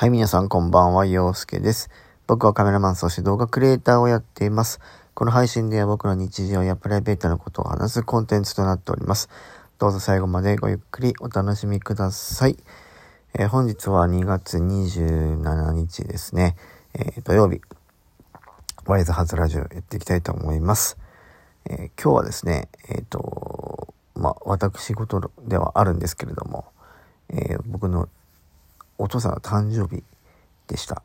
[0.00, 1.90] はい、皆さんこんばんは、陽介です。
[2.26, 4.80] 僕はカメラマン、そして動画クリエイターをやっています。
[5.12, 9.28] この配信では僕の日常やプライベートなことを話すコンテンツとなっております。
[9.78, 12.56] どうぞ最後までごゆっくりお楽しみください。
[13.34, 16.56] えー、本日は2月27日ですね。
[16.94, 17.60] えー、土曜日、
[18.86, 20.96] ワイズハズラジオやっていきたいと思います。
[21.66, 26.64] えー、今日はですね、えっ、と、まあ、私事ではあるんですけれども、
[27.28, 28.08] え僕の
[29.00, 30.02] お父さんの誕生日
[30.68, 31.02] でした。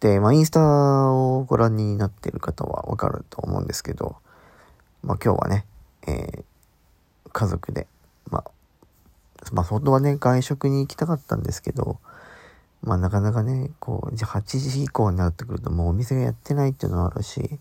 [0.00, 4.16] で、まあ、インスタをご覧になっている方はわかると思うんですけど、
[5.02, 5.66] まあ、今日はね、
[6.06, 6.42] えー、
[7.32, 7.86] 家族で、
[8.30, 8.44] まあ、
[9.52, 11.98] まあ、本当はね、外食に行きたかったんですけど、
[12.82, 17.58] まあ、なかなかね、こう、じゃ8時以降になってくるともうお店がやってないっていうのもあるし、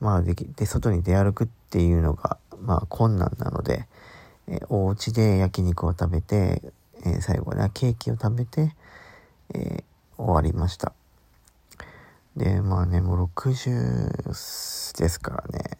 [0.00, 3.86] まあ、でき、で、外に出歩くっていうのが、まあ、困難なので、
[4.46, 6.62] えー、お家で焼肉を食べて、
[7.04, 8.74] えー、最後はね、ケーキを食べて、
[9.54, 10.92] えー、終わりました。
[12.36, 15.78] で、まあね、もう60ですからね。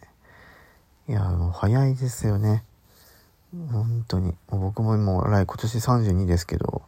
[1.07, 2.63] いや、もう早いですよね。
[3.71, 4.35] 本当に。
[4.49, 6.83] も僕ももう来今年32ですけど、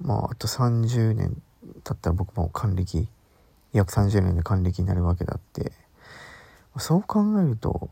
[0.00, 1.40] まああと30年
[1.84, 3.08] 経ったら僕も還暦、
[3.72, 5.72] 約30年で還暦になるわけだって、
[6.78, 7.90] そう考えると、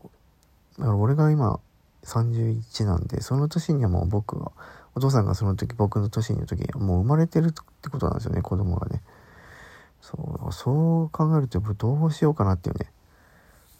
[0.77, 1.59] だから俺が今
[2.03, 4.51] 31なんで、その年にはもう僕は
[4.95, 9.01] お父さんがその時僕の年の時にもう生まれてるってことなんですよね子供がね。
[10.01, 12.91] そうそう考えるとどうしようかなっていうね。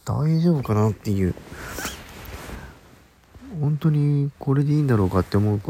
[0.05, 1.33] 大丈夫かなっていう。
[3.61, 5.61] 本当にこれでいいんだろうかって思う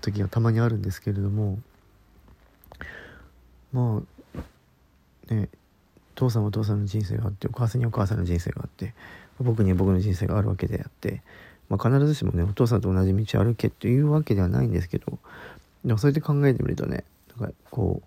[0.00, 1.58] 時がたまにあるんですけれども。
[3.72, 4.02] ま
[5.28, 5.48] あね
[6.14, 8.94] 父さんはお父さんの人生があってお母さんにお母さんの人生があって
[9.40, 11.22] 僕には僕の人生があるわけであって
[11.68, 15.18] まあ、必ずしもねお父さんと同じ道歩けっていうわけではないんですけど
[15.84, 17.04] でもそうやって考えてみるとね
[17.38, 18.02] なんかこ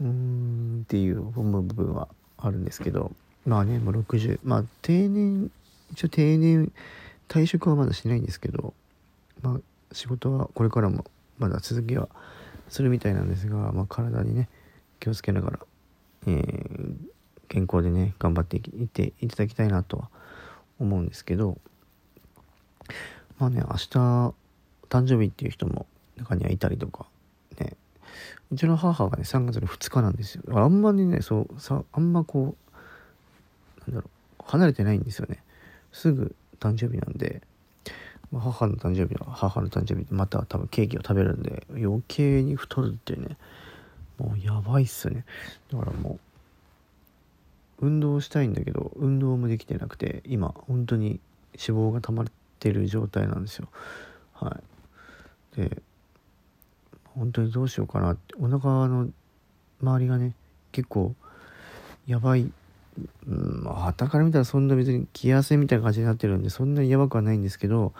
[0.00, 3.12] ううーんっていう思う部分はあるんですけど
[3.46, 5.50] まあねもう60まあ定年
[5.92, 6.72] 一応定年
[7.28, 8.74] 退職はまだしないんですけど
[9.42, 9.60] まあ
[9.92, 11.04] 仕事はこれからも
[11.38, 12.08] まだ続きは
[12.68, 14.48] するみたいなんですが、まあ、体にね
[15.00, 15.58] 気をつけながら、
[16.26, 16.94] えー、
[17.48, 20.08] 健康でね頑張っていっていただきたいなとは
[20.78, 21.58] 思うんですけど
[23.38, 24.34] まあね明日
[24.88, 27.06] 誕生日っていう人も中にはいたりとか
[27.58, 27.76] ね。
[28.50, 30.42] うちの母がね3月の2日なんですよ。
[30.58, 32.54] あんまりねそうさあんまこ
[33.86, 34.10] うなんだろ
[34.40, 35.42] う離れてないんですよね。
[35.92, 37.42] すぐ誕生日なんで、
[38.30, 43.36] まあ、母の誕生日は母の誕生日でまた多分ケーキを食べるんで余計に太るってね。
[44.18, 45.24] もうやばいっすね。
[45.72, 46.18] だからも
[47.80, 51.20] う運動したいんだけど運動もできてなくて今本当に
[51.54, 52.26] 脂肪が溜まっ
[52.62, 53.68] てる状態なんですよ。
[54.34, 54.56] は
[55.56, 55.60] い。
[55.60, 55.82] で
[57.04, 59.08] 本当にどうしようかなってお腹の
[59.82, 60.32] 周りがね
[60.70, 61.14] 結構
[62.06, 62.50] やばい。
[63.26, 67.94] うんまあ旗から見たらそんな別に気汗みたいな感じになってるんでそんなにやばくはないんですけど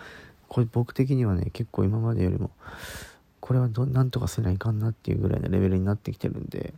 [0.49, 2.51] これ僕的にはね結構今までよりも
[3.41, 6.75] これはどなんとかせないかんなっていうぐらいのレベルになってきてるんで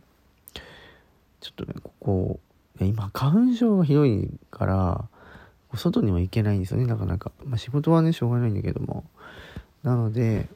[1.41, 2.39] ちょっとねここ
[2.79, 5.09] 今花粉症がひどいから
[5.77, 6.85] 外には行けないんですよね。
[6.85, 9.03] なかなか、まあ、仕事はねしょうがないんだけども。
[9.83, 10.47] なので、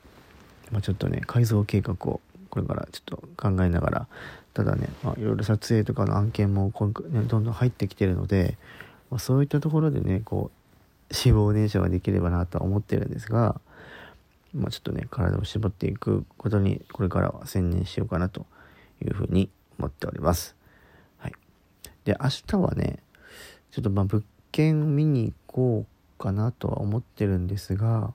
[0.72, 2.20] まあ、ちょっとね改造計画を
[2.50, 4.08] これからちょっと考えながら
[4.54, 8.58] ただね、まあ、いろいろ撮影とかの案件も今ね、どんどん入ってきてるので、
[9.10, 13.60] まあ、そういったところでねこう脂肪燃焼ができればなとは思ってるんですが、
[14.54, 18.46] まあ、ちょっとね体を絞っていくことにこれからは専念しようかなと
[19.04, 20.56] いうふうに思っております。
[21.20, 21.34] はい、
[22.04, 23.00] で明日はね
[23.72, 24.06] ちょっとまあ
[24.52, 28.14] 見見に行こうかなとは思ってるんですが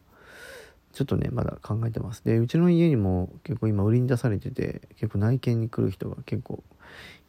[0.92, 2.24] ちょっとねまだ考えてます。
[2.24, 6.62] でうちの家にも結構今売りに出されてて結構内見に来る人が結構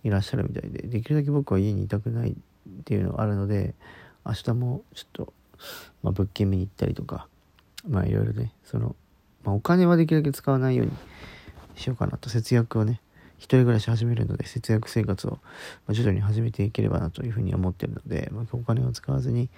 [0.04, 3.74] いらっしゃるみたいでできるだけ僕は家にいたくないっていうのがあるので
[4.24, 5.34] 明日もちょっと、
[6.04, 7.28] まあ、物件見に行ったりとか
[7.88, 8.96] まあいろいろねその、
[9.44, 10.92] まあ、お金はできるだけ使わないように
[11.76, 13.02] しようかなと節約をね
[13.38, 15.40] 一人暮らし始めるので節約生活を
[15.90, 19.50] 徐々に始めていければなというふうに思ってるので、まあ、お金を使わずに、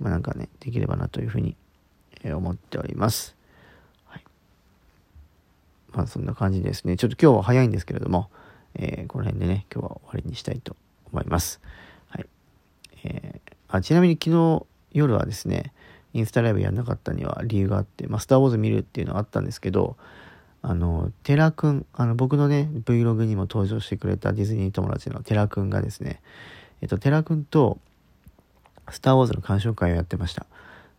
[0.00, 1.56] まあ、なんかねできればなというふうに
[2.24, 3.36] 思っております。
[4.06, 4.24] はい。
[5.92, 6.96] まあそんな感じですね。
[6.96, 8.30] ちょっと今日は早いんですけれども、
[8.74, 10.76] えー、この辺でね、今日は終わりにしたいと
[11.12, 11.60] 思います。
[12.08, 12.26] はい。
[13.04, 15.72] えー、あちなみに昨日夜はですね、
[16.12, 19.96] インスタライブやんなかったには理由があって、まあ、スター・ウォーズ見るっていうのはあったんですけど、
[20.68, 26.20] あの、テラくん、あの、僕のね、Vlog にも登場してくれたディズニー友達のテラくんがですね、
[26.82, 27.78] えっと、テラくんと、
[28.90, 30.44] スター・ウォーズの鑑賞会をやってました。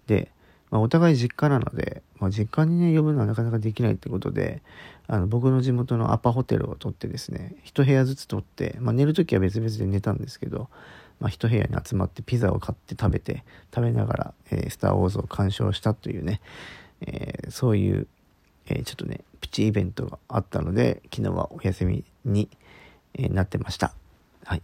[0.07, 0.31] で、
[0.71, 4.61] まあ、お互い実家なので、まあ、実家にね呼ぶのはなかなかできないってことで
[5.07, 10.67] あの僕の地元のアパホテルを取ってですね一部屋ずつ取って、まあ、寝る時は別々で寝たんですけど、
[11.21, 16.41] まあ、一部屋に集まってピザを買って食べて食べながら、えー、スター・ウォーズを鑑賞したというね、
[17.01, 18.07] えー、そういう、
[18.69, 22.49] え、ちょっとねプチイベントがあったので昨日はお休みに、
[23.13, 23.93] えなってました。
[24.43, 24.61] はい。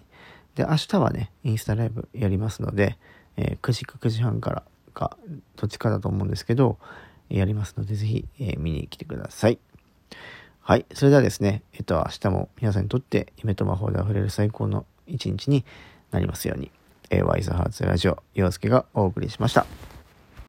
[0.56, 2.98] で、明日はね、インスタライブやりますので、
[3.38, 4.64] え9時か9時半から
[4.94, 5.18] か、
[5.56, 6.78] どっちかだと思うんですけど、
[7.30, 9.58] やりますので、ぜひ、え見に来てください。
[10.62, 10.86] はい。
[10.94, 15.66] それではですね、えっと、明日も皆さんにとって夢と魔法で溢れる最高の一日に
[16.12, 16.72] なりますように。
[17.10, 19.93] えー、ワイズハーツラジオ、洋介がお送りしました。